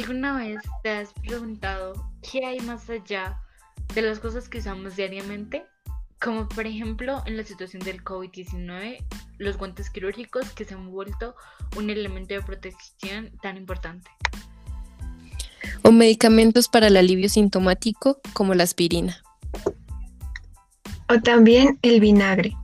¿Alguna 0.00 0.38
vez 0.38 0.62
te 0.82 0.88
has 0.88 1.12
preguntado 1.12 1.92
qué 2.22 2.46
hay 2.46 2.60
más 2.60 2.88
allá 2.88 3.38
de 3.94 4.00
las 4.00 4.18
cosas 4.18 4.48
que 4.48 4.56
usamos 4.56 4.96
diariamente? 4.96 5.66
Como 6.18 6.48
por 6.48 6.66
ejemplo 6.66 7.22
en 7.26 7.36
la 7.36 7.44
situación 7.44 7.82
del 7.82 8.02
COVID-19, 8.02 8.96
los 9.36 9.58
guantes 9.58 9.90
quirúrgicos 9.90 10.48
que 10.52 10.64
se 10.64 10.72
han 10.72 10.90
vuelto 10.90 11.34
un 11.76 11.90
elemento 11.90 12.32
de 12.32 12.40
protección 12.40 13.30
tan 13.42 13.58
importante. 13.58 14.10
O 15.82 15.92
medicamentos 15.92 16.68
para 16.68 16.86
el 16.86 16.96
alivio 16.96 17.28
sintomático 17.28 18.22
como 18.32 18.54
la 18.54 18.62
aspirina. 18.62 19.22
O 21.10 21.20
también 21.20 21.78
el 21.82 22.00
vinagre, 22.00 22.56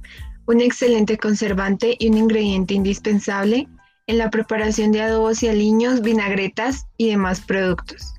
un 0.46 0.62
excelente 0.62 1.18
conservante 1.18 1.96
y 1.98 2.08
un 2.08 2.16
ingrediente 2.16 2.72
indispensable 2.72 3.68
en 4.06 4.18
la 4.18 4.30
preparación 4.30 4.92
de 4.92 5.02
adobos 5.02 5.42
y 5.42 5.48
aliños, 5.48 6.02
vinagretas 6.02 6.86
y 6.96 7.10
demás 7.10 7.40
productos. 7.40 8.16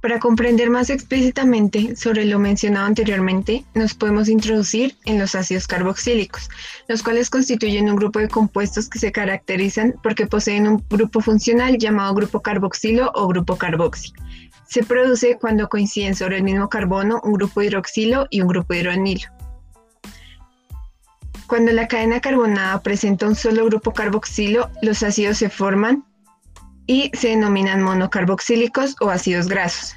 Para 0.00 0.20
comprender 0.20 0.70
más 0.70 0.90
explícitamente 0.90 1.96
sobre 1.96 2.24
lo 2.24 2.38
mencionado 2.38 2.86
anteriormente, 2.86 3.64
nos 3.74 3.94
podemos 3.94 4.28
introducir 4.28 4.96
en 5.06 5.18
los 5.18 5.34
ácidos 5.34 5.66
carboxílicos, 5.66 6.48
los 6.86 7.02
cuales 7.02 7.30
constituyen 7.30 7.90
un 7.90 7.96
grupo 7.96 8.20
de 8.20 8.28
compuestos 8.28 8.88
que 8.88 9.00
se 9.00 9.10
caracterizan 9.10 9.94
porque 10.00 10.26
poseen 10.26 10.68
un 10.68 10.84
grupo 10.88 11.20
funcional 11.20 11.78
llamado 11.78 12.14
grupo 12.14 12.40
carboxilo 12.40 13.10
o 13.14 13.26
grupo 13.26 13.56
carboxi. 13.56 14.12
Se 14.68 14.84
produce 14.84 15.36
cuando 15.40 15.68
coinciden 15.68 16.14
sobre 16.14 16.36
el 16.36 16.44
mismo 16.44 16.68
carbono 16.68 17.20
un 17.24 17.32
grupo 17.32 17.60
hidroxilo 17.60 18.28
y 18.30 18.40
un 18.40 18.48
grupo 18.48 18.74
hidroanilo. 18.74 19.37
Cuando 21.48 21.72
la 21.72 21.88
cadena 21.88 22.20
carbonada 22.20 22.82
presenta 22.82 23.26
un 23.26 23.34
solo 23.34 23.64
grupo 23.64 23.94
carboxilo, 23.94 24.70
los 24.82 25.02
ácidos 25.02 25.38
se 25.38 25.48
forman 25.48 26.04
y 26.86 27.10
se 27.14 27.28
denominan 27.28 27.82
monocarboxílicos 27.82 28.96
o 29.00 29.08
ácidos 29.08 29.48
grasos. 29.48 29.96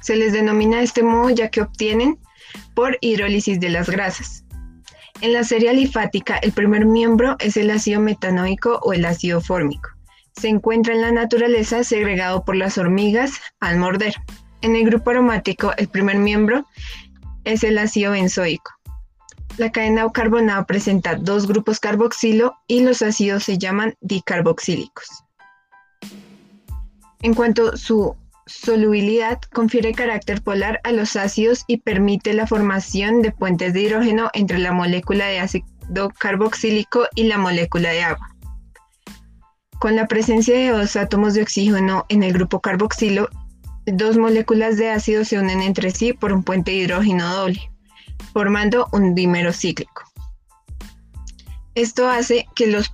Se 0.00 0.14
les 0.14 0.32
denomina 0.32 0.76
de 0.76 0.84
este 0.84 1.02
modo 1.02 1.30
ya 1.30 1.48
que 1.48 1.62
obtienen 1.62 2.20
por 2.74 2.96
hidrólisis 3.00 3.58
de 3.58 3.70
las 3.70 3.90
grasas. 3.90 4.44
En 5.20 5.32
la 5.32 5.42
serie 5.42 5.70
alifática, 5.70 6.36
el 6.36 6.52
primer 6.52 6.86
miembro 6.86 7.34
es 7.40 7.56
el 7.56 7.72
ácido 7.72 8.00
metanoico 8.00 8.78
o 8.84 8.92
el 8.92 9.04
ácido 9.04 9.40
fórmico. 9.40 9.90
Se 10.36 10.46
encuentra 10.46 10.94
en 10.94 11.00
la 11.00 11.10
naturaleza 11.10 11.82
segregado 11.82 12.44
por 12.44 12.54
las 12.54 12.78
hormigas 12.78 13.40
al 13.58 13.78
morder. 13.78 14.14
En 14.60 14.76
el 14.76 14.84
grupo 14.84 15.10
aromático, 15.10 15.72
el 15.76 15.88
primer 15.88 16.18
miembro 16.18 16.68
es 17.42 17.64
el 17.64 17.78
ácido 17.78 18.12
benzoico. 18.12 18.70
La 19.56 19.70
cadena 19.70 20.10
carbonada 20.10 20.66
presenta 20.66 21.14
dos 21.14 21.46
grupos 21.46 21.78
carboxilo 21.78 22.56
y 22.66 22.80
los 22.80 23.02
ácidos 23.02 23.44
se 23.44 23.56
llaman 23.56 23.94
dicarboxílicos. 24.00 25.06
En 27.22 27.34
cuanto 27.34 27.68
a 27.68 27.76
su 27.76 28.16
solubilidad, 28.46 29.40
confiere 29.52 29.94
carácter 29.94 30.42
polar 30.42 30.80
a 30.82 30.90
los 30.90 31.14
ácidos 31.14 31.62
y 31.68 31.76
permite 31.76 32.34
la 32.34 32.48
formación 32.48 33.22
de 33.22 33.30
puentes 33.30 33.72
de 33.72 33.82
hidrógeno 33.82 34.28
entre 34.32 34.58
la 34.58 34.72
molécula 34.72 35.26
de 35.26 35.38
ácido 35.38 36.10
carboxílico 36.18 37.06
y 37.14 37.24
la 37.24 37.38
molécula 37.38 37.90
de 37.90 38.02
agua. 38.02 38.34
Con 39.78 39.94
la 39.94 40.08
presencia 40.08 40.58
de 40.58 40.70
dos 40.70 40.96
átomos 40.96 41.34
de 41.34 41.42
oxígeno 41.42 42.06
en 42.08 42.24
el 42.24 42.32
grupo 42.32 42.60
carboxilo, 42.60 43.28
dos 43.86 44.18
moléculas 44.18 44.78
de 44.78 44.90
ácido 44.90 45.24
se 45.24 45.38
unen 45.38 45.62
entre 45.62 45.92
sí 45.92 46.12
por 46.12 46.32
un 46.32 46.42
puente 46.42 46.72
de 46.72 46.78
hidrógeno 46.78 47.32
doble 47.32 47.73
formando 48.32 48.88
un 48.92 49.14
dímero 49.14 49.52
cíclico. 49.52 50.02
Esto 51.74 52.08
hace 52.08 52.46
que 52.54 52.68
los, 52.68 52.92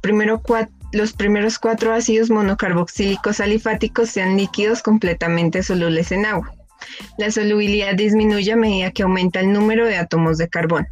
los 0.93 1.13
primeros 1.13 1.59
cuatro 1.59 1.93
ácidos 1.93 2.31
monocarboxílicos 2.31 3.41
alifáticos 3.41 4.11
sean 4.11 4.37
líquidos 4.37 4.83
completamente 4.83 5.63
solubles 5.63 6.13
en 6.13 6.27
agua. 6.27 6.55
La 7.19 7.31
solubilidad 7.31 7.95
disminuye 7.95 8.53
a 8.53 8.57
medida 8.57 8.91
que 8.91 9.03
aumenta 9.03 9.41
el 9.41 9.53
número 9.53 9.87
de 9.87 9.99
átomos 9.99 10.39
de 10.39 10.49
carbono. 10.49 10.87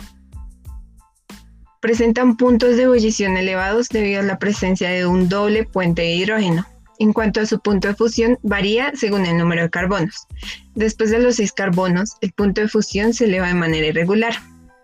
Presentan 1.81 2.37
puntos 2.37 2.77
de 2.77 2.83
ebullición 2.83 3.37
elevados 3.37 3.88
debido 3.88 4.21
a 4.21 4.25
la 4.25 4.38
presencia 4.38 4.91
de 4.91 5.06
un 5.06 5.28
doble 5.28 5.65
puente 5.65 6.03
de 6.03 6.15
hidrógeno. 6.15 6.67
En 6.99 7.13
cuanto 7.13 7.41
a 7.41 7.47
su 7.47 7.61
punto 7.61 7.89
de 7.89 7.95
fusión, 7.95 8.39
varía 8.43 8.93
según 8.95 9.25
el 9.25 9.39
número 9.39 9.63
de 9.63 9.71
carbonos. 9.71 10.27
Después 10.75 11.11
de 11.11 11.21
los 11.21 11.37
seis 11.37 11.53
carbonos, 11.53 12.17
el 12.21 12.33
punto 12.33 12.61
de 12.61 12.69
fusión 12.69 13.15
se 13.15 13.27
eleva 13.27 13.47
de 13.47 13.55
manera 13.55 13.87
irregular. 13.87 14.35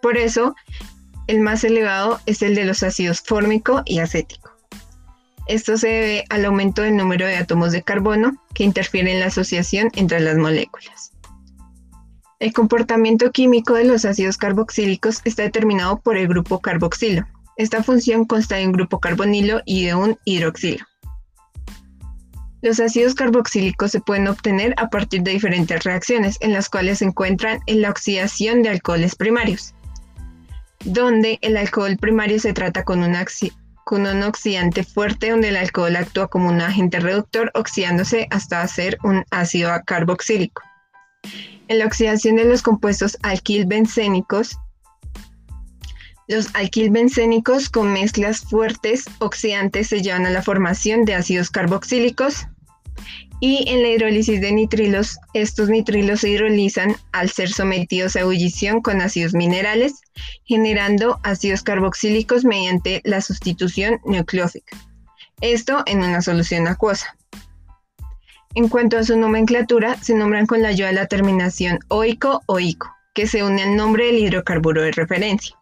Por 0.01 0.17
eso, 0.17 0.55
el 1.27 1.41
más 1.41 1.65
elevado 1.65 2.21
es 2.27 2.43
el 2.43 2.55
de 2.55 2.65
los 2.65 2.83
ácidos 2.83 3.21
fórmico 3.21 3.83
y 3.85 3.99
acético. 3.99 4.51
Esto 5.47 5.77
se 5.77 5.89
debe 5.89 6.25
al 6.31 6.45
aumento 6.45 6.83
del 6.83 6.97
número 6.97 7.27
de 7.27 7.37
átomos 7.37 7.73
de 7.73 7.83
carbono 7.83 8.41
que 8.55 8.65
interfiere 8.65 9.13
en 9.13 9.21
la 9.21 9.27
asociación 9.27 9.91
entre 9.95 10.21
las 10.21 10.37
moléculas. 10.37 11.13
El 12.41 12.53
comportamiento 12.53 13.31
químico 13.31 13.75
de 13.75 13.85
los 13.85 14.05
ácidos 14.05 14.37
carboxílicos 14.37 15.21
está 15.25 15.43
determinado 15.43 16.01
por 16.01 16.17
el 16.17 16.29
grupo 16.29 16.61
carboxilo. 16.61 17.27
Esta 17.57 17.83
función 17.83 18.25
consta 18.25 18.57
de 18.57 18.67
un 18.67 18.73
grupo 18.73 19.01
carbonilo 19.01 19.63
y 19.65 19.87
de 19.87 19.95
un 19.95 20.19
hidroxilo. 20.25 20.85
Los 22.65 22.81
ácidos 22.81 23.15
carboxílicos 23.15 23.91
se 23.91 24.01
pueden 24.01 24.27
obtener 24.27 24.73
a 24.79 24.89
partir 24.89 25.21
de 25.23 25.33
diferentes 25.33 25.85
reacciones 25.85 26.39
en 26.41 26.55
las 26.55 26.71
cuales 26.71 27.01
se 27.01 27.05
encuentran 27.05 27.61
en 27.67 27.83
la 27.83 27.91
oxidación 27.91 28.63
de 28.63 28.71
alcoholes 28.71 29.17
primarios, 29.17 29.75
donde 30.83 31.39
el 31.43 31.59
alcohol 31.59 31.99
primario 31.99 32.41
se 32.41 32.55
trata 32.55 32.83
con 32.83 33.03
un, 33.03 34.23
oxidante 34.23 34.83
fuerte 34.83 35.29
donde 35.29 35.51
el 35.51 35.59
alcohol 35.59 35.95
actúa 35.95 36.29
como 36.29 36.49
un 36.49 36.63
agente 36.63 37.01
reductor 37.01 37.51
oxidándose 37.53 38.29
hasta 38.31 38.63
hacer 38.63 38.97
un 39.05 39.27
ácido 39.31 39.71
carboxílico. 39.85 40.63
En 41.69 41.81
la 41.81 41.85
oxidación 41.85 42.37
de 42.37 42.47
los 42.47 42.63
compuestos 42.63 43.19
alquilbencénicos, 43.21 44.57
los 46.29 46.49
alquilbencénicos 46.55 47.69
con 47.69 47.93
mezclas 47.93 48.41
fuertes 48.41 49.05
oxidantes 49.19 49.89
se 49.89 50.01
llevan 50.01 50.25
a 50.25 50.31
la 50.31 50.41
formación 50.41 51.05
de 51.05 51.15
ácidos 51.15 51.51
carboxílicos, 51.51 52.47
y 53.41 53.69
en 53.69 53.83
la 53.83 53.89
hidrólisis 53.89 54.41
de 54.41 54.53
nitrilos, 54.53 55.19
estos 55.35 55.69
nitrilos 55.69 56.21
se 56.21 56.31
hidrolizan 56.31 56.97
al 57.13 57.31
ser 57.31 57.51
sometidos 57.51 58.17
a 58.17 58.21
ebullición 58.21 58.81
con 58.81 59.01
ácidos 59.01 59.35
minerales, 59.35 60.01
generando 60.45 61.21
ácidos 61.23 61.63
carboxílicos 61.63 62.45
mediante 62.45 63.01
la 63.05 63.21
sustitución 63.21 64.01
nucleófica. 64.05 64.77
Esto 65.41 65.83
en 65.87 65.99
una 65.99 66.23
solución 66.23 66.69
acuosa. 66.69 67.17
En 68.55 68.69
cuanto 68.69 68.99
a 68.99 69.05
su 69.05 69.19
nomenclatura, 69.19 69.97
se 70.01 70.15
nombran 70.15 70.47
con 70.47 70.63
la 70.63 70.69
ayuda 70.69 70.89
de 70.89 70.95
la 70.95 71.07
terminación 71.07 71.81
oico 71.89 72.43
o 72.47 72.61
ico, 72.61 72.89
que 73.13 73.27
se 73.27 73.43
une 73.43 73.63
al 73.63 73.77
nombre 73.77 74.07
del 74.07 74.19
hidrocarburo 74.19 74.81
de 74.81 74.93
referencia. 74.93 75.57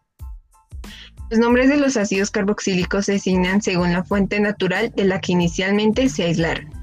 Los 1.31 1.41
nombres 1.41 1.71
de 1.71 1.79
los 1.79 1.97
ácidos 1.97 2.31
carboxílicos 2.31 3.07
se 3.07 3.13
designan 3.13 3.63
según 3.63 3.95
la 3.95 4.05
fuente 4.05 4.39
natural 4.39 4.93
de 4.95 5.05
la 5.05 5.19
que 5.19 5.33
inicialmente 5.33 6.11
se 6.11 6.25
aislaron. 6.25 6.82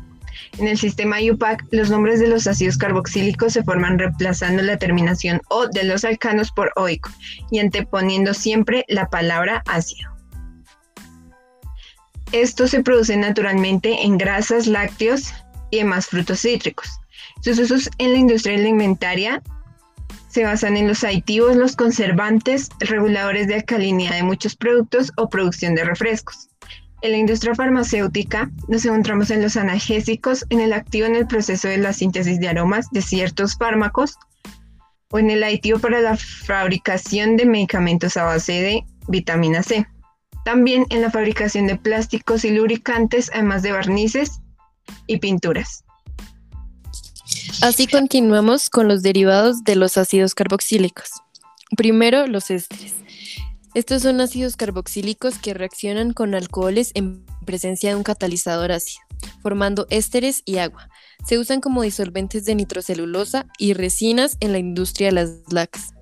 En 0.58 0.68
el 0.68 0.78
sistema 0.78 1.22
IUPAC, 1.22 1.66
los 1.72 1.90
nombres 1.90 2.20
de 2.20 2.28
los 2.28 2.48
ácidos 2.48 2.78
carboxílicos 2.78 3.54
se 3.54 3.64
forman 3.64 3.98
reemplazando 3.98 4.62
la 4.62 4.78
terminación 4.78 5.42
O 5.50 5.68
de 5.68 5.84
los 5.84 6.04
alcanos 6.04 6.52
por 6.52 6.72
oico 6.76 7.10
y 7.52 7.60
anteponiendo 7.60 8.34
siempre 8.34 8.86
la 8.88 9.10
palabra 9.10 9.64
ácido. 9.68 10.10
Esto 12.32 12.68
se 12.68 12.84
produce 12.84 13.16
naturalmente 13.18 14.04
en 14.04 14.18
grasas, 14.18 14.68
lácteos 14.68 15.34
y 15.72 15.78
demás 15.78 16.08
frutos 16.08 16.42
cítricos. 16.42 17.00
Sus 17.42 17.58
usos 17.58 17.90
en 17.98 18.12
la 18.12 18.18
industria 18.18 18.56
alimentaria 18.56 19.42
se 20.30 20.44
basan 20.44 20.78
en 20.78 20.88
los 20.88 21.04
aditivos, 21.04 21.56
los 21.56 21.76
conservantes, 21.76 22.70
reguladores 22.80 23.48
de 23.48 23.56
alcalinidad 23.56 24.14
de 24.14 24.24
muchos 24.24 24.56
productos 24.56 25.12
o 25.18 25.30
producción 25.30 25.74
de 25.74 25.86
refrescos. 25.86 26.50
En 27.02 27.12
la 27.12 27.18
industria 27.18 27.56
farmacéutica 27.56 28.52
nos 28.68 28.84
encontramos 28.86 29.32
en 29.32 29.42
los 29.42 29.56
analgésicos, 29.56 30.46
en 30.50 30.60
el 30.60 30.74
activo 30.74 31.08
en 31.08 31.16
el 31.16 31.28
proceso 31.28 31.68
de 31.68 31.78
la 31.78 31.94
síntesis 31.94 32.40
de 32.40 32.50
aromas 32.50 32.90
de 32.92 33.02
ciertos 33.02 33.56
fármacos 33.56 34.18
o 35.12 35.20
en 35.20 35.30
el 35.30 35.44
aditivo 35.44 35.80
para 35.80 36.02
la 36.02 36.18
fabricación 36.18 37.38
de 37.38 37.46
medicamentos 37.46 38.18
a 38.18 38.24
base 38.24 38.54
de 38.54 38.86
vitamina 39.08 39.64
C. 39.64 39.88
También 40.44 40.86
en 40.90 41.02
la 41.02 41.10
fabricación 41.10 41.68
de 41.68 41.78
plásticos 41.78 42.44
y 42.44 42.52
lubricantes, 42.52 43.32
además 43.34 43.62
de 43.64 43.72
barnices 43.72 44.42
y 45.08 45.18
pinturas. 45.18 45.84
Así 47.62 47.88
continuamos 47.88 48.70
con 48.70 48.88
los 48.88 49.04
derivados 49.04 49.64
de 49.64 49.76
los 49.76 49.98
ácidos 49.98 50.36
carboxílicos. 50.36 51.10
Primero, 51.76 52.28
los 52.28 52.50
ésteres. 52.52 52.96
Estos 53.76 54.02
son 54.02 54.20
ácidos 54.20 54.56
carboxílicos 54.56 55.38
que 55.38 55.54
reaccionan 55.54 56.14
con 56.14 56.34
alcoholes 56.34 56.92
en 56.96 57.24
presencia 57.46 57.92
de 57.92 57.96
un 57.96 58.04
catalizador 58.04 58.72
ácido, 58.72 59.04
formando 59.44 59.86
ésteres 59.92 60.42
y 60.46 60.58
agua. 60.58 60.90
Se 61.28 61.38
usan 61.38 61.62
como 61.62 61.84
disolventes 61.84 62.46
de 62.46 62.56
nitrocelulosa 62.56 63.46
y 63.60 63.74
resinas 63.74 64.38
en 64.40 64.54
la 64.54 64.58
industria 64.58 65.10
de 65.10 65.14
las 65.14 65.32
lacas. 65.52 65.94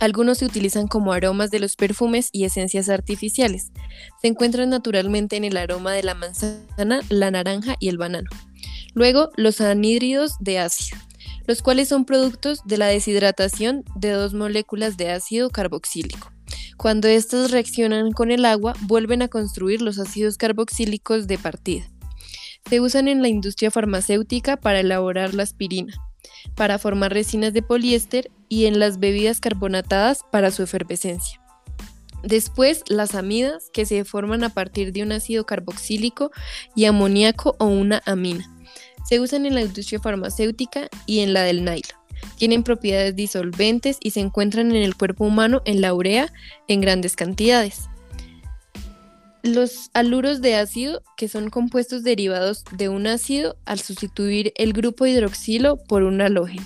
Algunos 0.00 0.38
se 0.38 0.46
utilizan 0.46 0.88
como 0.88 1.12
aromas 1.12 1.50
de 1.50 1.60
los 1.60 1.76
perfumes 1.76 2.30
y 2.32 2.44
esencias 2.44 2.88
artificiales. 2.88 3.72
Se 4.20 4.28
encuentran 4.28 4.70
naturalmente 4.70 5.36
en 5.36 5.44
el 5.44 5.56
aroma 5.58 5.92
de 5.92 6.02
la 6.02 6.14
manzana, 6.14 7.02
la 7.10 7.30
naranja 7.30 7.76
y 7.78 7.88
el 7.88 7.98
banano. 7.98 8.28
Luego, 8.94 9.30
los 9.36 9.60
anhídridos 9.60 10.36
de 10.40 10.58
ácido, 10.58 10.98
los 11.46 11.60
cuales 11.60 11.88
son 11.88 12.06
productos 12.06 12.62
de 12.64 12.78
la 12.78 12.86
deshidratación 12.86 13.84
de 13.94 14.10
dos 14.10 14.32
moléculas 14.32 14.96
de 14.96 15.10
ácido 15.10 15.50
carboxílico. 15.50 16.31
Cuando 16.82 17.06
éstas 17.06 17.52
reaccionan 17.52 18.10
con 18.10 18.32
el 18.32 18.44
agua, 18.44 18.74
vuelven 18.80 19.22
a 19.22 19.28
construir 19.28 19.80
los 19.80 20.00
ácidos 20.00 20.36
carboxílicos 20.36 21.28
de 21.28 21.38
partida. 21.38 21.88
Se 22.68 22.80
usan 22.80 23.06
en 23.06 23.22
la 23.22 23.28
industria 23.28 23.70
farmacéutica 23.70 24.56
para 24.56 24.80
elaborar 24.80 25.32
la 25.32 25.44
aspirina, 25.44 25.94
para 26.56 26.80
formar 26.80 27.12
resinas 27.12 27.52
de 27.52 27.62
poliéster 27.62 28.32
y 28.48 28.64
en 28.66 28.80
las 28.80 28.98
bebidas 28.98 29.38
carbonatadas 29.38 30.22
para 30.32 30.50
su 30.50 30.64
efervescencia. 30.64 31.40
Después, 32.24 32.82
las 32.88 33.14
amidas, 33.14 33.70
que 33.72 33.86
se 33.86 34.04
forman 34.04 34.42
a 34.42 34.48
partir 34.48 34.92
de 34.92 35.04
un 35.04 35.12
ácido 35.12 35.46
carboxílico 35.46 36.32
y 36.74 36.86
amoníaco 36.86 37.54
o 37.60 37.66
una 37.66 38.02
amina. 38.06 38.52
Se 39.08 39.20
usan 39.20 39.46
en 39.46 39.54
la 39.54 39.62
industria 39.62 40.00
farmacéutica 40.00 40.88
y 41.06 41.20
en 41.20 41.32
la 41.32 41.42
del 41.42 41.64
nylon. 41.64 42.01
Tienen 42.36 42.62
propiedades 42.62 43.14
disolventes 43.16 43.98
y 44.00 44.10
se 44.10 44.20
encuentran 44.20 44.70
en 44.70 44.82
el 44.82 44.96
cuerpo 44.96 45.24
humano 45.24 45.62
en 45.64 45.80
la 45.80 45.94
urea 45.94 46.32
en 46.68 46.80
grandes 46.80 47.16
cantidades. 47.16 47.88
Los 49.42 49.90
aluros 49.92 50.40
de 50.40 50.54
ácido, 50.54 51.02
que 51.16 51.26
son 51.26 51.50
compuestos 51.50 52.04
derivados 52.04 52.64
de 52.76 52.88
un 52.88 53.08
ácido 53.08 53.56
al 53.64 53.80
sustituir 53.80 54.52
el 54.56 54.72
grupo 54.72 55.04
hidroxilo 55.04 55.78
por 55.88 56.04
un 56.04 56.20
halógeno. 56.20 56.64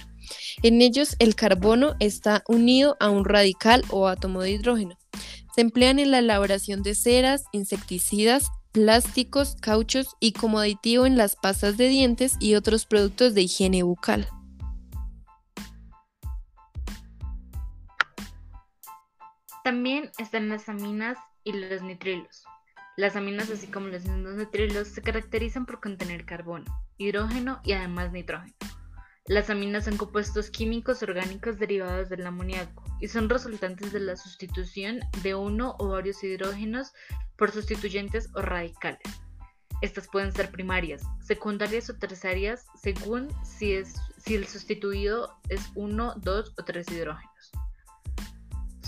En 0.62 0.82
ellos 0.82 1.16
el 1.18 1.34
carbono 1.34 1.94
está 2.00 2.42
unido 2.48 2.96
a 3.00 3.08
un 3.08 3.24
radical 3.24 3.82
o 3.90 4.08
átomo 4.08 4.42
de 4.42 4.50
hidrógeno. 4.52 4.98
Se 5.54 5.62
emplean 5.62 5.98
en 5.98 6.10
la 6.10 6.18
elaboración 6.18 6.82
de 6.82 6.94
ceras, 6.94 7.44
insecticidas, 7.52 8.50
plásticos, 8.72 9.56
cauchos 9.58 10.08
y 10.20 10.32
como 10.32 10.58
aditivo 10.58 11.06
en 11.06 11.16
las 11.16 11.34
pastas 11.36 11.78
de 11.78 11.88
dientes 11.88 12.34
y 12.40 12.56
otros 12.56 12.84
productos 12.84 13.32
de 13.32 13.42
higiene 13.42 13.82
bucal. 13.82 14.28
También 19.66 20.12
están 20.18 20.48
las 20.48 20.68
aminas 20.68 21.18
y 21.42 21.52
los 21.52 21.82
nitrilos. 21.82 22.44
Las 22.96 23.16
aminas, 23.16 23.50
así 23.50 23.66
como 23.66 23.88
los 23.88 24.04
nitrilos, 24.04 24.86
se 24.86 25.02
caracterizan 25.02 25.66
por 25.66 25.80
contener 25.80 26.24
carbono, 26.24 26.66
hidrógeno 26.98 27.60
y 27.64 27.72
además 27.72 28.12
nitrógeno. 28.12 28.54
Las 29.26 29.50
aminas 29.50 29.86
son 29.86 29.96
compuestos 29.96 30.50
químicos 30.50 31.02
orgánicos 31.02 31.58
derivados 31.58 32.08
del 32.08 32.24
amoníaco 32.24 32.84
y 33.00 33.08
son 33.08 33.28
resultantes 33.28 33.90
de 33.90 33.98
la 33.98 34.14
sustitución 34.14 35.00
de 35.24 35.34
uno 35.34 35.74
o 35.80 35.88
varios 35.88 36.22
hidrógenos 36.22 36.92
por 37.34 37.50
sustituyentes 37.50 38.30
o 38.36 38.42
radicales. 38.42 39.02
Estas 39.82 40.06
pueden 40.06 40.30
ser 40.30 40.52
primarias, 40.52 41.02
secundarias 41.24 41.90
o 41.90 41.94
terciarias 41.94 42.66
según 42.80 43.30
si, 43.42 43.82
si 44.16 44.36
el 44.36 44.46
sustituido 44.46 45.40
es 45.48 45.60
uno, 45.74 46.14
dos 46.18 46.54
o 46.56 46.62
tres 46.62 46.88
hidrógenos. 46.88 47.65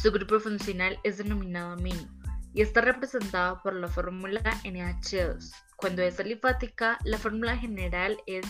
Su 0.00 0.12
grupo 0.12 0.38
funcional 0.38 0.96
es 1.02 1.18
denominado 1.18 1.72
amino 1.72 2.08
y 2.54 2.62
está 2.62 2.80
representado 2.80 3.60
por 3.64 3.74
la 3.74 3.88
fórmula 3.88 4.40
NH2. 4.62 5.50
Cuando 5.76 6.02
es 6.02 6.20
alifática, 6.20 6.98
la 7.04 7.18
fórmula 7.18 7.56
general 7.56 8.16
es 8.26 8.46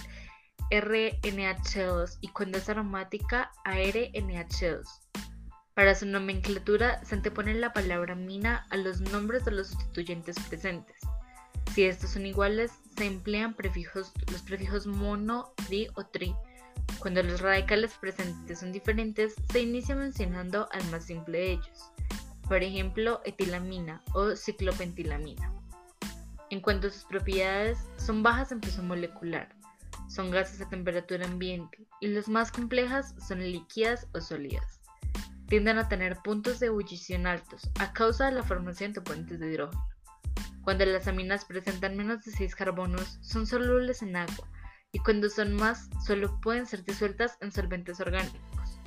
RNH2 0.70 2.18
y 2.20 2.28
cuando 2.28 2.58
es 2.58 2.68
aromática 2.68 3.50
ARNH2. 3.64 4.82
Para 5.72 5.94
su 5.94 6.04
nomenclatura 6.04 7.02
se 7.02 7.14
antepone 7.14 7.54
la 7.54 7.72
palabra 7.72 8.14
mina 8.14 8.66
a 8.68 8.76
los 8.76 9.00
nombres 9.00 9.46
de 9.46 9.52
los 9.52 9.68
sustituyentes 9.68 10.38
presentes. 10.50 11.00
Si 11.74 11.84
estos 11.84 12.10
son 12.10 12.26
iguales, 12.26 12.72
se 12.96 13.06
emplean 13.06 13.54
prefijos, 13.54 14.12
los 14.30 14.42
prefijos 14.42 14.86
mono, 14.86 15.54
di 15.70 15.88
o 15.94 16.04
tri. 16.04 16.34
Cuando 17.00 17.22
los 17.22 17.40
radicales 17.40 17.94
presentes 18.00 18.58
son 18.58 18.72
diferentes, 18.72 19.34
se 19.52 19.60
inicia 19.60 19.94
mencionando 19.94 20.68
al 20.72 20.84
más 20.90 21.04
simple 21.04 21.38
de 21.38 21.52
ellos. 21.52 21.92
Por 22.48 22.62
ejemplo, 22.62 23.20
etilamina 23.24 24.02
o 24.14 24.34
ciclopentilamina. 24.34 25.52
En 26.50 26.60
cuanto 26.60 26.88
a 26.88 26.90
sus 26.90 27.04
propiedades, 27.04 27.78
son 27.98 28.24
bajas 28.24 28.50
en 28.50 28.60
peso 28.60 28.82
molecular, 28.82 29.54
son 30.08 30.30
gases 30.30 30.60
a 30.60 30.68
temperatura 30.68 31.26
ambiente 31.26 31.86
y 32.00 32.08
las 32.08 32.28
más 32.28 32.50
complejas 32.50 33.14
son 33.24 33.40
líquidas 33.40 34.08
o 34.14 34.20
sólidas. 34.20 34.80
Tienden 35.46 35.78
a 35.78 35.88
tener 35.88 36.16
puntos 36.24 36.58
de 36.58 36.66
ebullición 36.66 37.26
altos 37.26 37.70
a 37.78 37.92
causa 37.92 38.26
de 38.26 38.32
la 38.32 38.42
formación 38.42 38.92
de 38.92 39.02
puentes 39.02 39.38
de 39.38 39.52
hidrógeno. 39.52 39.88
Cuando 40.64 40.84
las 40.84 41.06
aminas 41.06 41.44
presentan 41.44 41.96
menos 41.96 42.24
de 42.24 42.32
6 42.32 42.54
carbonos, 42.56 43.18
son 43.22 43.46
solubles 43.46 44.02
en 44.02 44.16
agua 44.16 44.48
y 44.92 44.98
cuando 45.00 45.28
son 45.28 45.54
más, 45.54 45.88
solo 46.04 46.40
pueden 46.40 46.66
ser 46.66 46.84
disueltas 46.84 47.36
en 47.40 47.52
solventes 47.52 48.00
orgánicos. 48.00 48.80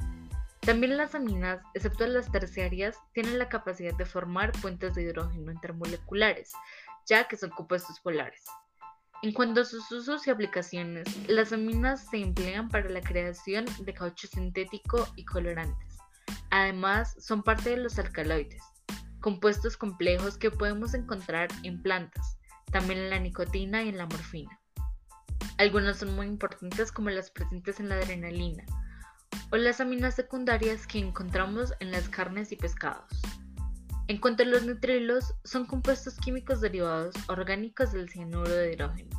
También 0.62 0.98
las 0.98 1.16
aminas, 1.16 1.60
excepto 1.74 2.06
las 2.06 2.32
terciarias, 2.32 2.98
tienen 3.14 3.40
la 3.40 3.50
capacidad 3.50 3.96
de 3.96 4.06
formar 4.06 4.52
puentes 4.62 4.94
de 4.94 5.04
hidrógeno 5.04 5.52
intermoleculares, 5.52 6.52
ya 7.08 7.28
que 7.28 7.38
son 7.38 7.50
compuestos 7.50 8.00
polares. 8.00 8.44
En 9.24 9.34
cuanto 9.34 9.62
a 9.62 9.66
sus 9.66 9.92
usos 9.92 10.26
y 10.26 10.32
aplicaciones, 10.32 11.08
las 11.28 11.52
aminas 11.54 12.08
se 12.10 12.18
emplean 12.18 12.70
para 12.70 12.90
la 12.90 13.02
creación 13.02 13.66
de 13.80 13.94
caucho 13.94 14.28
sintético 14.28 15.08
y 15.16 15.26
colorantes. 15.26 15.98
Además, 16.50 17.16
son 17.20 17.44
parte 17.44 17.72
de 17.72 17.78
los 17.78 17.98
alcaloides, 18.00 18.64
compuestos 19.20 19.78
complejos 19.78 20.38
que 20.38 20.52
podemos 20.52 20.94
encontrar 20.94 21.50
en 21.64 21.82
plantas, 21.82 22.38
también 22.72 23.00
en 23.00 23.10
la 23.10 23.20
nicotina 23.20 23.84
y 23.84 23.90
en 23.90 23.98
la 23.98 24.06
morfina. 24.06 24.61
Algunas 25.62 25.98
son 25.98 26.16
muy 26.16 26.26
importantes 26.26 26.92
como 26.92 27.12
las 27.12 27.30
presentes 27.30 27.80
en 27.80 27.88
la 27.88 27.94
adrenalina 27.98 28.66
o 29.52 29.58
las 29.58 29.80
aminas 29.80 30.16
secundarias 30.16 30.88
que 30.88 30.98
encontramos 30.98 31.72
en 31.80 31.92
las 31.92 32.10
carnes 32.10 32.52
y 32.52 32.56
pescados. 32.56 33.06
En 34.08 34.18
cuanto 34.18 34.42
a 34.42 34.48
los 34.48 34.66
nitrilos, 34.66 35.36
son 35.44 35.68
compuestos 35.68 36.16
químicos 36.16 36.62
derivados 36.62 37.14
orgánicos 37.28 37.92
del 37.92 38.10
cianuro 38.10 38.50
de 38.50 38.74
hidrógeno, 38.74 39.12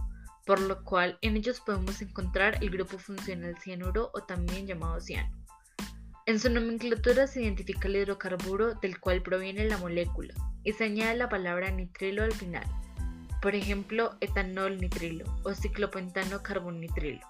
por 0.45 0.61
lo 0.61 0.83
cual 0.83 1.17
en 1.23 1.37
ellos 1.37 1.61
podemos 1.61 2.03
encontrar 2.03 2.59
el 2.61 2.71
grupo 2.71 2.99
funcional 2.99 3.57
cianuro 3.59 4.11
o 4.13 4.25
también 4.25 4.67
llamado 4.67 5.01
ciano. 5.01 5.31
En 6.27 6.41
su 6.41 6.51
nomenclatura 6.51 7.29
se 7.29 7.43
identifica 7.43 7.87
el 7.87 7.95
hidrocarburo 7.95 8.75
del 8.75 8.99
cual 8.99 9.23
proviene 9.23 9.65
la 9.67 9.79
molécula 9.79 10.35
y 10.65 10.73
se 10.73 10.87
añade 10.87 11.17
la 11.17 11.29
palabra 11.29 11.71
nitrilo 11.71 12.25
al 12.25 12.33
final, 12.33 12.67
por 13.43 13.57
ejemplo 13.57 14.15
etanol 14.21 14.79
nitrilo 14.79 15.25
o 15.43 15.53
ciclopentano 15.53 16.43
carbonitrilo. 16.45 17.27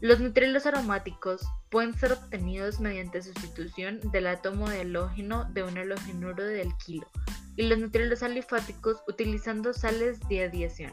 Los 0.00 0.20
nitrilos 0.20 0.64
aromáticos 0.64 1.42
pueden 1.70 1.92
ser 1.94 2.12
obtenidos 2.12 2.78
mediante 2.78 3.20
sustitución 3.20 3.98
del 4.12 4.28
átomo 4.28 4.70
de 4.70 4.82
halógeno 4.82 5.44
de 5.52 5.64
un 5.64 5.76
halogenuro 5.76 6.44
de 6.44 6.62
alquilo 6.62 7.08
y 7.56 7.64
los 7.64 7.78
nitrilos 7.78 8.22
alifáticos 8.22 9.02
utilizando 9.08 9.72
sales 9.72 10.20
de 10.28 10.44
adiación. 10.44 10.92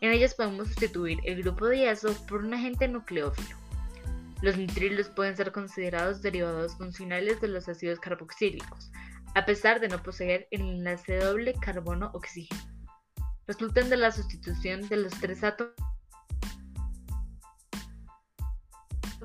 En 0.00 0.10
ellas 0.10 0.34
podemos 0.34 0.66
sustituir 0.66 1.20
el 1.24 1.42
grupo 1.42 1.68
diazo 1.68 2.12
por 2.26 2.44
un 2.44 2.54
agente 2.54 2.88
nucleófilo. 2.88 3.56
Los 4.42 4.56
nitrilos 4.56 5.08
pueden 5.08 5.36
ser 5.36 5.52
considerados 5.52 6.20
derivados 6.20 6.76
funcionales 6.76 7.40
de 7.40 7.46
los 7.46 7.68
ácidos 7.68 8.00
carboxílicos, 8.00 8.90
a 9.36 9.44
pesar 9.44 9.78
de 9.78 9.88
no 9.88 10.02
poseer 10.02 10.48
el 10.50 10.62
enlace 10.62 11.18
doble 11.18 11.54
carbono-oxígeno. 11.54 12.71
Resultan 13.46 13.90
de 13.90 13.96
la 13.96 14.12
sustitución 14.12 14.88
de 14.88 14.96
los 14.96 15.12
tres 15.14 15.42
átomos 15.42 15.74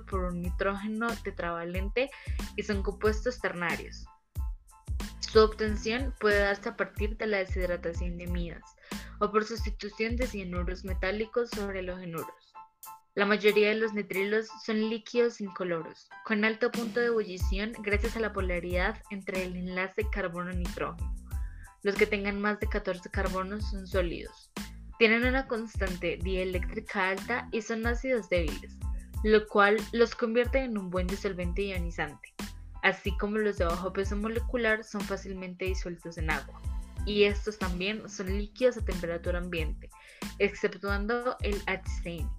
por 0.10 0.26
un 0.26 0.42
nitrógeno 0.42 1.08
tetravalente 1.24 2.10
y 2.56 2.64
son 2.64 2.82
compuestos 2.82 3.40
ternarios. 3.40 4.06
Su 5.20 5.40
obtención 5.40 6.14
puede 6.20 6.40
darse 6.40 6.70
a 6.70 6.78
partir 6.78 7.18
de 7.18 7.28
la 7.28 7.38
deshidratación 7.40 8.18
de 8.18 8.26
amidas 8.26 8.64
o 9.20 9.32
por 9.32 9.44
sustitución 9.44 10.16
de 10.16 10.28
cianuros 10.28 10.86
metálicos 10.86 11.50
sobre 11.50 11.80
halogenuros. 11.80 12.54
La 13.16 13.26
mayoría 13.26 13.70
de 13.70 13.76
los 13.76 13.94
nitrilos 13.94 14.48
son 14.64 14.90
líquidos 14.90 15.42
incoloros, 15.42 16.08
con 16.24 16.46
alto 16.46 16.72
punto 16.72 17.00
de 17.00 17.08
ebullición 17.08 17.74
gracias 17.80 18.16
a 18.16 18.20
la 18.20 18.32
polaridad 18.32 19.02
entre 19.10 19.44
el 19.44 19.56
enlace 19.56 20.08
carbono-nitrógeno. 20.12 21.27
Los 21.88 21.96
que 21.96 22.06
tengan 22.06 22.42
más 22.42 22.60
de 22.60 22.68
14 22.68 23.10
carbonos 23.10 23.70
son 23.70 23.88
sólidos. 23.88 24.52
Tienen 25.00 25.24
una 25.26 25.48
constante 25.48 26.20
dieléctrica 26.22 27.12
alta 27.12 27.48
y 27.54 27.62
son 27.62 27.88
ácidos 27.88 28.28
débiles, 28.28 28.76
lo 29.24 29.48
cual 29.48 29.78
los 29.94 30.14
convierte 30.14 30.60
en 30.60 30.78
un 30.78 30.90
buen 30.90 31.08
disolvente 31.08 31.62
ionizante, 31.62 32.34
así 32.84 33.16
como 33.18 33.38
los 33.38 33.58
de 33.58 33.64
bajo 33.64 33.94
peso 33.94 34.18
molecular 34.18 34.84
son 34.84 35.00
fácilmente 35.00 35.64
disueltos 35.64 36.18
en 36.18 36.30
agua. 36.30 36.62
Y 37.06 37.24
estos 37.24 37.58
también 37.58 38.10
son 38.10 38.38
líquidos 38.38 38.76
a 38.76 38.84
temperatura 38.84 39.40
ambiente, 39.40 39.90
exceptuando 40.40 41.38
el 41.42 41.56
HCN. 41.68 42.30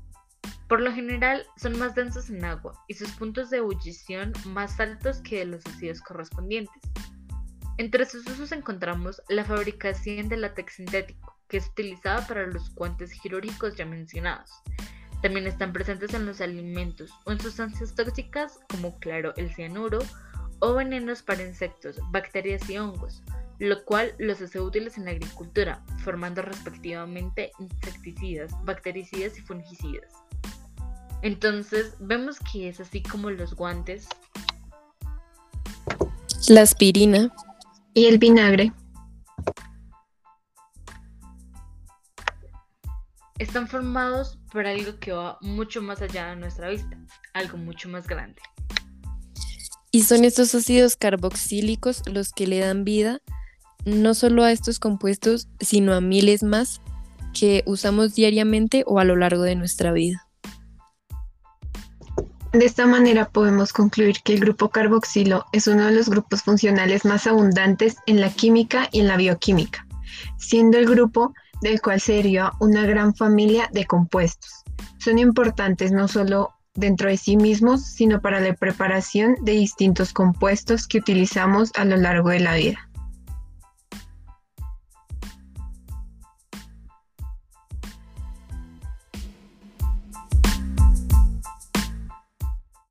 Por 0.69 0.83
lo 0.83 0.93
general 0.93 1.47
son 1.57 1.79
más 1.79 1.95
densos 1.95 2.29
en 2.29 2.45
agua 2.45 2.75
y 2.87 2.93
sus 2.93 3.11
puntos 3.13 3.49
de 3.49 3.57
ebullición 3.57 4.35
más 4.45 4.79
altos 4.79 5.23
que 5.23 5.39
de 5.39 5.47
los 5.47 5.65
ácidos 5.65 6.03
correspondientes. 6.03 6.83
Entre 7.79 8.05
sus 8.07 8.27
usos 8.27 8.51
encontramos 8.51 9.23
la 9.29 9.45
fabricación 9.45 10.29
de 10.29 10.37
látex 10.37 10.75
sintético, 10.75 11.39
que 11.49 11.59
es 11.59 11.69
utilizada 11.69 12.27
para 12.27 12.45
los 12.49 12.75
guantes 12.75 13.13
quirúrgicos 13.21 13.77
ya 13.77 13.87
mencionados, 13.87 14.51
También 15.23 15.47
están 15.47 15.73
presentes 15.73 16.13
en 16.15 16.27
los 16.27 16.41
alimentos 16.41 17.13
o 17.25 17.33
en 17.33 17.41
sustancias 17.41 17.95
tóxicas 17.95 18.59
como 18.69 18.99
claro 18.99 19.33
el 19.37 19.53
cianuro 19.55 20.01
o 20.61 20.75
venenos 20.75 21.23
para 21.23 21.43
insectos, 21.43 21.97
bacterias 22.11 22.69
y 22.69 22.79
hongos, 22.79 23.23
lo 23.61 23.85
cual 23.85 24.13
los 24.19 24.41
hace 24.41 24.61
útiles 24.61 24.99
en 24.99 25.05
la 25.05 25.13
agricultura, 25.13 25.85
formando 26.05 26.43
respectivamente 26.43 27.53
insecticidas, 27.59 28.53
bactericidas 28.65 29.39
y 29.39 29.43
fungicidas. 29.43 30.13
Entonces 31.23 31.95
vemos 32.01 32.39
que 32.41 32.69
es 32.69 32.81
así 32.81 33.03
como 33.03 33.31
los 33.31 33.55
guantes, 33.55 34.09
La 36.49 36.63
aspirina, 36.63 37.33
Y 37.95 38.07
el 38.07 38.19
vinagre. 38.19 38.73
están 43.39 43.69
formados 43.69 44.39
por 44.53 44.67
algo 44.67 44.99
que 44.99 45.13
va 45.13 45.39
mucho 45.41 45.81
más 45.81 46.03
allá 46.03 46.31
de 46.31 46.37
nuestra 46.37 46.71
vista, 46.71 46.99
algo 47.35 47.57
mucho 47.57 47.89
más 47.89 48.07
grande. 48.07 48.43
y 49.91 50.03
son 50.03 50.25
estos 50.25 50.55
ácidos 50.55 50.97
carboxílicos 50.97 52.03
los 52.13 52.33
que 52.33 52.47
le 52.47 52.59
dan 52.59 52.85
vida 52.85 53.23
no 53.87 54.13
solo 54.13 54.45
a 54.45 54.53
estos 54.53 54.79
compuestos, 54.79 55.49
sino 55.61 55.95
a 55.95 56.01
miles 56.03 56.43
más 56.43 56.83
que 57.33 57.63
usamos 57.65 58.15
diariamente 58.15 58.85
o 58.87 58.99
a 58.99 59.05
lo 59.05 59.17
largo 59.17 59.43
de 59.43 59.55
nuestra 59.55 59.93
vida. 59.93 60.28
De 62.53 62.65
esta 62.65 62.87
manera 62.87 63.29
podemos 63.29 63.75
concluir 63.75 64.23
que 64.25 64.33
el 64.33 64.41
grupo 64.41 64.71
carboxilo 64.71 65.45
es 65.53 65.67
uno 65.67 65.85
de 65.85 65.93
los 65.93 66.09
grupos 66.09 66.43
funcionales 66.43 67.05
más 67.05 67.27
abundantes 67.27 67.97
en 68.07 68.23
la 68.23 68.31
química 68.31 68.89
y 68.91 69.01
en 69.01 69.09
la 69.09 69.19
bioquímica, 69.19 69.87
siendo 70.39 70.79
el 70.79 70.87
grupo 70.87 71.35
del 71.61 71.83
cual 71.83 72.01
se 72.01 72.15
deriva 72.15 72.55
una 72.59 72.87
gran 72.87 73.15
familia 73.15 73.69
de 73.73 73.85
compuestos. 73.85 74.65
Son 74.99 75.19
importantes 75.19 75.93
no 75.93 76.09
solo 76.09 76.55
dentro 76.75 77.11
de 77.11 77.19
sí 77.19 77.37
mismos, 77.37 77.85
sino 77.85 78.23
para 78.23 78.41
la 78.41 78.55
preparación 78.55 79.37
de 79.43 79.53
distintos 79.53 80.15
compuestos 80.15 80.87
que 80.87 80.99
utilizamos 80.99 81.71
a 81.77 81.85
lo 81.85 81.97
largo 81.97 82.31
de 82.31 82.41
la 82.41 82.55
vida. 82.55 82.88